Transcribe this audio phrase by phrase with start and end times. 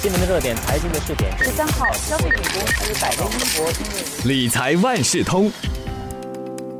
[0.00, 1.36] 新闻的热点，财经的试点。
[1.38, 5.50] 十三号，消费品公司百威英博因为理财万事通，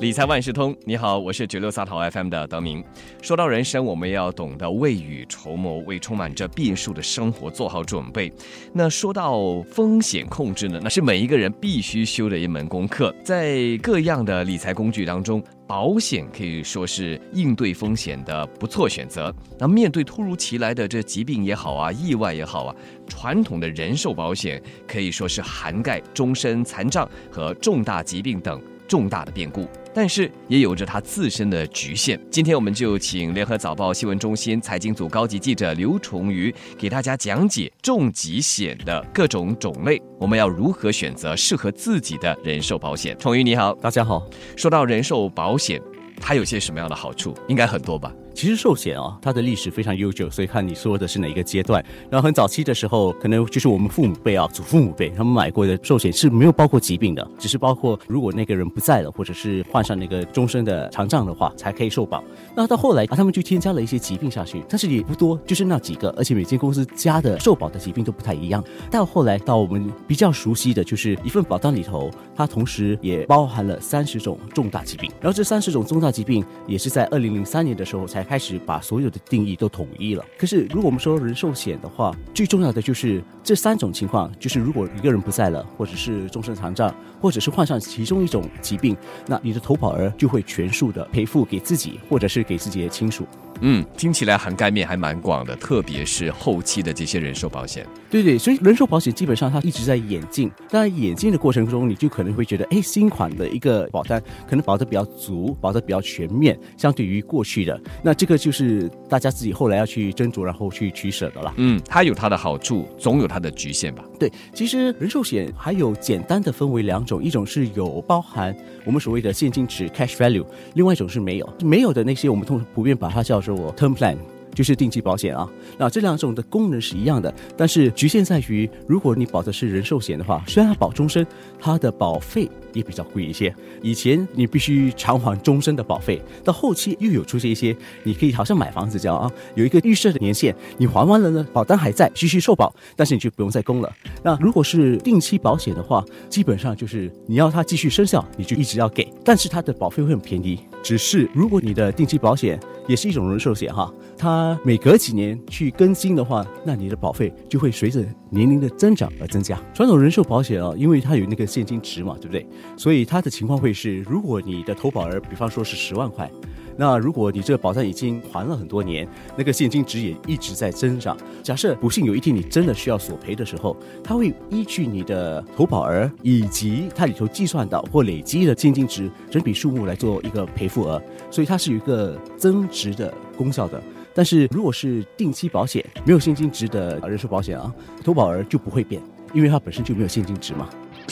[0.00, 2.84] 理财万事通，你好，我是九六三号 FM 的德明。
[3.22, 8.30] 说到人生，我们要懂得未雨绸缪，为充满着变数的生活做好准备。
[8.72, 13.14] 那说到风险控制呢，那是每一个人必须修的一门功课。
[13.22, 19.34] 在各样的理财工具当中，保险可以说是应对风险的不错选择。
[19.58, 22.76] 那面对突如其来的这疾病也好啊，意外也好啊，
[23.06, 29.66] 传统的人寿保险可以说是涵盖终身残障和重大疾病等重大的变故。
[29.94, 32.20] 但是也有着它自身的局限。
[32.28, 43.16] 今天我们就请联合早报新闻中心财经组高级记者刘崇瑜给大家讲解重疾险的各种种类，我们要如何选择适合自己的人寿保险。
[43.18, 44.26] 崇瑜你好，大家好。
[44.56, 45.80] 说到人寿保险，
[46.20, 47.32] 它有些什么样的好处？
[47.46, 48.12] 应该很多吧？
[48.34, 51.82] 其实寿险啊，它的历史非常悠久，所以看你说的是哪一个阶段。
[52.10, 62.22] 然后很早期的时候，可能就是我们父母辈啊、祖父母辈他们买过的寿险是没有包括疾病的，只是包括如果那个人不在了，或者是患上那个终身的残障的话，才可以受保。
[62.56, 68.62] 那到后来啊，他们就添加了一些疾病下去，但是也不多，就是那几个，而且每间公司加的受保的疾病都不太一样。
[68.90, 75.08] 到后来到我们比较熟悉的就是一份保单里头，它同时也包含了三十种重大疾病。
[75.20, 80.24] 然后这三十种重大疾病也是在二零零三年的时候才开始把所有的定义都统一了。
[80.38, 93.26] 可是如果我们说人寿险的话，最重要的就是这三种情况，就是如果一个人不在了，或者是终身残障，或者是患上其中一种疾病，那你的投保额就会全数的赔付给自己，或者是给自己的亲属。
[93.60, 97.86] 嗯，听起来涵盖面还蛮广的，特别是后期的这些人寿保险。
[98.10, 100.50] 对对，所以人寿保险基本上它一直在演进。
[100.68, 111.52] 当然，演进的过程中，你就可能会觉得，哎，新款的一个保单可能保的比较足，保的比较全面，相对于过去的，那这个就是大家自己后来要去斟酌，然后去取舍的了。
[111.56, 114.04] 嗯，它有它的好处，总有它的局限吧。
[114.18, 121.48] 对，其实人寿险还有简单的分为两种，一种是有包含我们所谓的现金值 （cash value），另外一种是没有。
[121.62, 124.16] 没有的那些，我们通常普遍把它叫做 term plan。
[124.54, 131.26] 就是定期保险啊，那这两种的功能是一样的，但是局限在于，如果你保的是人寿险的话，虽然它保终身，
[131.60, 133.54] 它的保费也比较贵一些。
[133.82, 143.92] 以前你必须偿还终身的保费，到后期又有出现一些，你可以好像买房子这样啊，有一个预设的年限，你还完了呢，保单还在，继续受保，但是你就不用再供了。
[144.22, 150.58] 那如果是定期保险的话，基本上就是你要它继续生效，你就一直要给，但是它的保费会很便宜。
[150.82, 159.58] 只是如果你的定期保险也是一种人寿险哈，它每隔几年去更新的话，那你的保费就会随着年龄的增长而增加。
[159.72, 162.46] 传统人寿保险啊，因为它有那个现金值嘛，对不对？
[162.76, 166.30] 所以它的情况会是，如果你的投保额比方说是十万块。
[166.76, 171.16] 那如果你这个保障已经还了很多年，那个现金值也一直在增长。
[171.40, 181.00] 假设不幸有一天你真的需要索赔的时候，它会依据你的投保额以及它里头计算到或累积的现金值整笔数目来做一个赔付额，
[181.30, 183.80] 所以它是有一个增值的功效的。
[184.14, 189.02] 但是如果是定期保险，没有现金值的人寿保险啊，投保额就不会变，
[189.32, 190.68] 因为它本身就没有现金值嘛。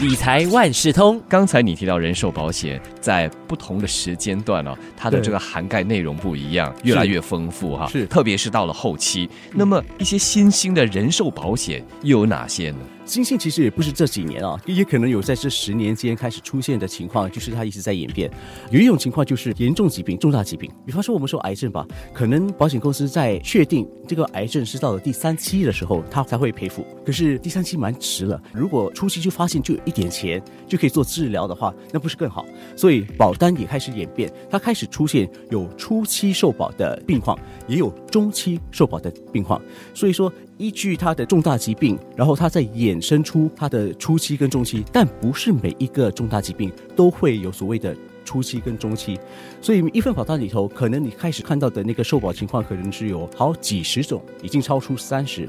[0.00, 1.20] 理财万事通。
[1.28, 7.86] 刚才你提到人寿保险在不同的时间段哦，它的这个涵盖内容不一样，越来越丰富哈。
[7.86, 12.78] 是，特别是到了后期，那么一些新兴的人寿保险又有哪些呢？
[13.04, 18.30] 新兴其实也不是这几年啊，也可能有在这十年间开始出现的情况，就是它一直在演变。
[18.70, 26.86] 有一种情况就是严重疾病、重大疾病，比方说我们说癌症吧，可能保险公司在确定这个癌症是到了第三期的时候，它才会赔付。
[27.04, 32.44] 可是第三期蛮迟了，如果初期就发现就一点钱就可以做治疗的话，那不是更好？
[32.76, 39.60] 所以保单也开始演变，它开始出现有初期受保的病况，也有中期受保的病况。
[39.92, 40.32] 所以说。
[40.56, 47.92] 依据它的重大疾病，然后它再衍生出它的初期跟中期，但不是每一个重大疾病都会有所谓的
[48.24, 49.18] 初期跟中期，
[49.60, 55.48] 所以一份保单里头，可能你开始看到的那个受保情况，可能是有好几十种，已经超出三十。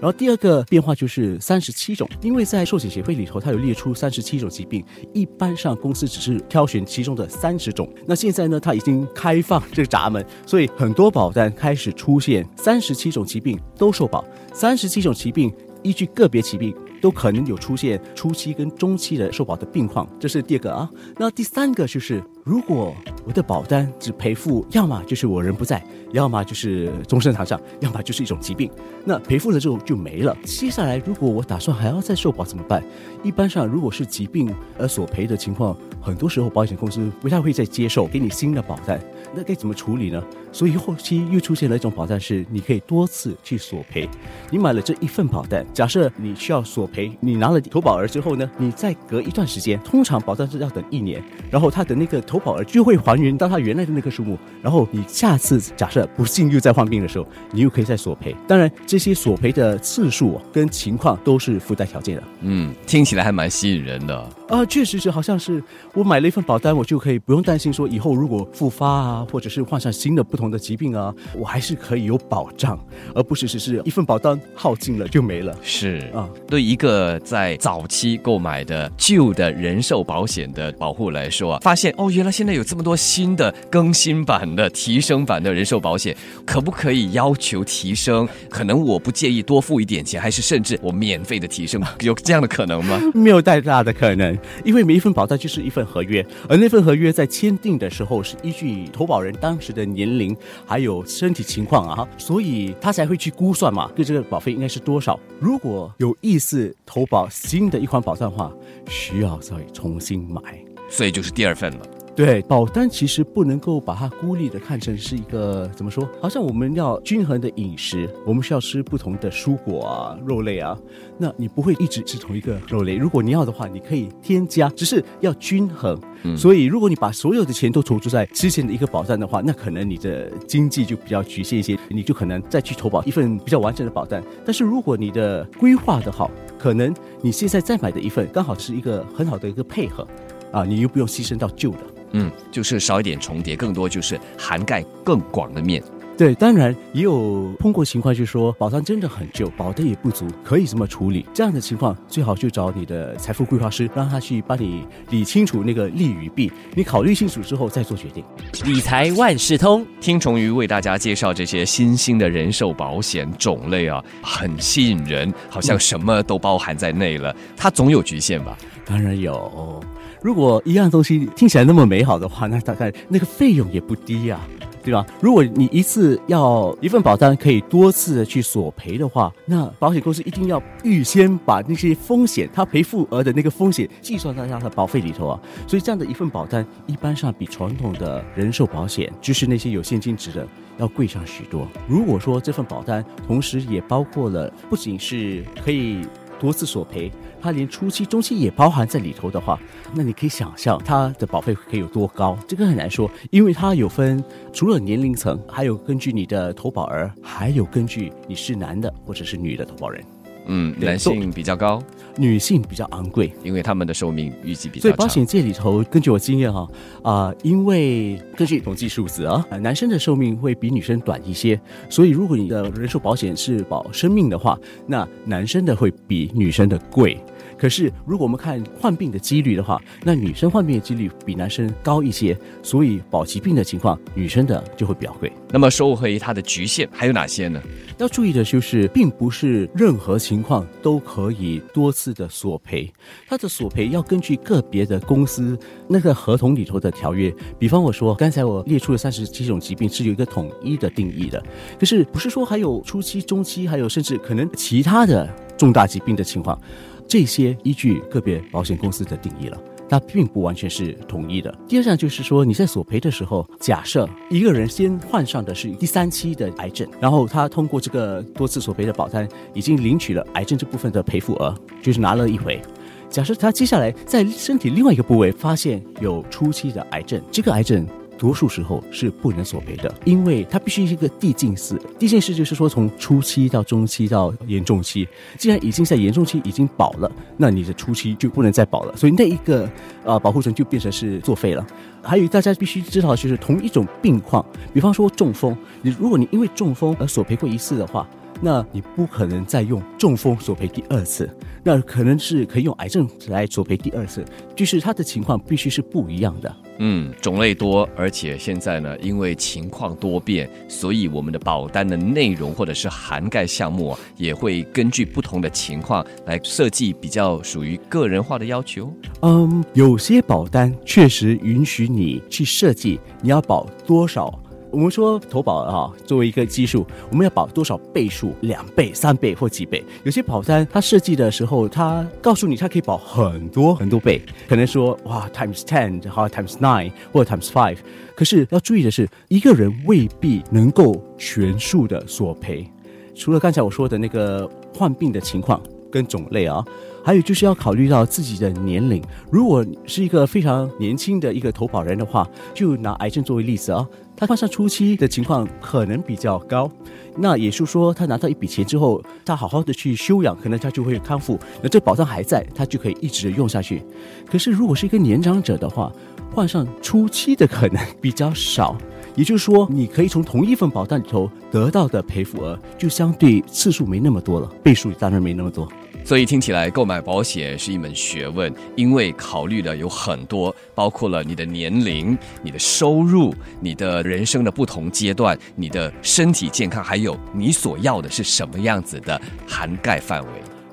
[0.00, 4.84] 然后第二个变化就是三十七种，因为在寿险协会里头，它有列出三十七种疾病，
[5.14, 7.90] 一般上公司只是挑选其中的三十种。
[8.06, 14.24] 那现在呢，它已经开放这个闸门，所以很多保单开始出现三十七种疾病都受保。
[14.52, 20.88] 三十七种疾病依据个别疾病都可能有出现初期跟中期的受保的病况，这是第二个啊。
[21.16, 22.94] 那第三个就是如果
[23.24, 28.70] 我的保单只赔付，要么就是我人不在，要么就是终身残障，要么就是一种疾病，
[29.04, 30.36] 那赔付了之后就没了。
[30.44, 32.82] 接下来如果我打算还要再受保怎么办？
[33.22, 39.00] 一般上如果是疾病而索赔的情况，很多时候保险公司不太会再接受给你新的保单，
[39.34, 40.22] 那该怎么处理呢？
[40.56, 44.08] 所以后期又出现了一种保单，是你可以多次去索赔。
[44.50, 58.34] 你买了这一份保单，假设你需要索赔，你拿了投保额之后呢，你再隔一段时间，通常保单是要等一年，然后它的那个投保额就会还原到它原来的那个数目，然后你下次假设不幸又在患病的时候，你又可以再索赔。
[58.48, 62.22] 当然，这些索赔的次数跟情况都是附带条件的。
[62.40, 64.16] 嗯，听起来还蛮吸引人的。
[64.48, 65.62] 啊，确实是，好像是
[65.92, 72.78] 我买了一份保单，我就可以不用担心说以后如果复发啊，或者是患上新的不同的疾病啊，我还是可以有保障，
[73.14, 75.56] 而不是只是一份保单耗尽了就没了。
[75.62, 88.28] 是啊，对一个在早期购买的旧的人寿保险的保护来说啊，发现哦，原来现在有这么多新的更新版的、提升版的人寿保险，可不可以要求提升？
[88.48, 93.00] 可能我不介意多付一点钱，还是甚至我免费的提升， 有这样的可能吗？
[93.14, 94.36] 没有太大的可能。
[94.64, 100.25] 因为每一份保单就是一份合约，而那份合约在签订的时候是依据投保人当时的年龄
[100.66, 105.20] 还有身体情况啊，所以他才会去估算嘛，对这个保费应该是多少。
[105.38, 108.50] 如果有意思投保新的一款保障的话，
[108.88, 110.40] 需要再重新买，
[110.88, 111.86] 所以就是第二份了。
[112.16, 116.08] 对，保单其实不能够把它孤立的看成是一个怎么说？
[116.18, 120.74] 好像我们要均衡的饮食，我们需要吃不同的蔬果啊、肉类啊。
[121.18, 125.94] 那你不会一直吃同一个肉类，如果你要的话，你可以添加，只是要均衡。
[126.34, 134.24] 所以，如果你把所有的钱都投注在之前的一个保单的话，那可能你的经济就比较局限一些，你就可能再去投保一份比较完整的保单。
[134.42, 140.08] 但是，如果你的规划的好，可能你现在再买的一份刚好是一个很好的一个配合，
[140.50, 141.95] 啊，你又不用牺牲到旧的。
[142.18, 145.82] 嗯，就是少一点重叠，更多就是涵盖更广的面。
[146.16, 151.26] 对，当然也有碰过情况，就是说保单真的很旧，保的也不足，可以怎么处理？
[151.34, 158.24] 这样的情况最好就找你的财富规划师，让他去帮你理清楚那个利与弊，你考虑清楚之后再做决定。
[158.64, 167.36] 理财万事通，听从于为大家介绍这些新兴的人寿保险种类啊，很吸引人，好像什么都包含在内了。
[167.54, 168.56] 它总有局限吧？
[168.86, 169.82] 当然有。
[170.22, 174.40] 如果一样东西听起来那么美好的话，那大概那个费用也不低呀。
[174.86, 175.04] 对吧？
[175.20, 185.40] 如果你一次要一份保单可以多次的去索赔的话，那保险公司一定要预先把那些风险，它赔付额的那个风险计算在它的保费里头啊。
[185.66, 190.46] 所以这样的一份保单，一般上比传统的人寿保险，就是那些有现金值的，
[190.78, 191.66] 要贵上许多。
[191.88, 196.06] 如果说这份保单同时也包括了，不仅是可以
[196.38, 197.10] 多次索赔。
[197.40, 199.60] 它连初期、中期也包含在里头的话，
[199.94, 202.36] 那你可以想象它的保费可以有多高？
[202.48, 204.22] 这个很难说，因为它有分
[204.52, 210.02] 除了年龄层，还有根据你的投保额，还有根据你是男的或者是女的投保人。
[210.46, 211.82] 嗯，男性比较高，
[212.16, 216.68] 女性比较昂贵，因为他们的寿命预计比较所以保险界里头，根据我经验哈
[217.02, 221.60] 啊，因为根据统计数字啊，男生的寿命会比女生短一些，
[221.90, 227.18] 所以如果你的人寿保险是保生命的话，那男生的会比女生的贵。
[227.58, 235.32] 可是，如果我们看患病的几率的话，那女生患病的几率比男生高一些，所以保疾病的情况，女生的就会比较贵。
[235.50, 237.62] 那么，收回它的局限还有哪些呢？
[237.98, 242.92] 要注意的就是，并不是任何情况都可以多次的索赔，
[243.26, 245.58] 它的索赔要根据个别的公司
[245.88, 247.34] 那个合同里头的条约。
[247.58, 251.42] 比方我说，刚才我列出了三十七种疾病是有一个统一的定义的，
[251.78, 255.26] 可是不是说还有初期、中期，还有甚至可能其他的
[255.56, 256.60] 重大疾病的情况。
[257.08, 259.56] 这些依据个别保险公司的定义了，
[259.88, 261.56] 那并不完全是统一的。
[261.68, 272.60] 第二项就是说，你在索赔的时候，假设一个人先患上的是第三期的癌症，然后他通过这个多次索赔的保单，已经领取了癌症这部分的赔付额，就是拿了一回。
[273.08, 277.86] 假设他接下来在身体另外一个部位发现有初期的癌症，这个癌症。
[278.18, 281.80] 多数时候是不能索赔的，因为它必须是一个递进式。
[281.98, 285.06] 递进式就是说，从初期到中期到严重期，
[285.38, 289.68] 既然已经在严重期已经保了，那你的初期就不能再保了，所以那一个
[290.04, 291.66] 呃保护层就变成是作废了。
[292.02, 298.08] 还有大家必须知道，就是同一种病况，比方说中风，你如果你因为中风而索赔过一次的话。
[298.40, 301.28] 那你不可能再用中风索赔第二次，
[301.62, 304.24] 那可能是可以用癌症来索赔第二次，
[304.54, 306.56] 就是它的情况必须是不一样的。
[306.78, 318.92] 嗯，种类多，而且现在呢，因为情况多变，所以我们的保单的内容或者是涵盖项目也会根据不同的情况来设计比较属于个人化的要求。
[319.22, 324.38] 嗯，有些保单确实允许你去设计你要保多少。
[324.70, 328.34] 我们说投保啊，作为一个基数，我们要保多少倍数？
[328.40, 329.82] 两倍、三倍或几倍？
[330.04, 337.78] 有些保单它设计的时候，它告诉你它可以保很多很多倍，可能说哇 times ten，好 times nine 或者 times five。
[338.14, 342.68] 可是要注意的是，一个人未必能够全数的索赔。
[343.14, 346.64] 除了刚才我说的那个患病的情况跟种类啊。
[347.06, 353.86] 还有就是要考虑到自己的年龄，如果是一个非常年轻的一个投保人的话，就拿癌症作为例子啊，
[354.16, 356.68] 他患上初期的情况可能比较高，
[357.16, 363.84] 那也就是说他拿到一笔钱之后，他好好的去休养，可能他就会康复，那这保障还在，他就可以一直用下去。
[364.28, 365.92] 可是如果是一个年长者的话，
[366.34, 368.76] 患上初期的可能比较少，
[369.14, 375.68] 也就是说你可以从同一份保单里头得到的赔付额就相对次数没那么多了，倍数当然没那么多。
[376.06, 390.28] 所以听起来购买保险是一门学问，因为考虑的有很多，包括了你的年龄、你的收入、你的人生的不同阶段、你的身体健康，还有你所要的是什么样子的涵盖范围。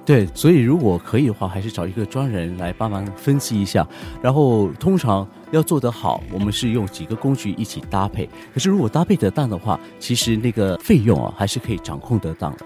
[0.05, 3.87] 对，所以如果可以的话，还是找一个专人来帮忙分析一下。
[4.21, 8.29] 然后通常要做得好，我们是用几个工具一起搭配。
[8.53, 12.65] 可是如果搭配得当的话，其实那个费用啊，还是可以掌控得当的。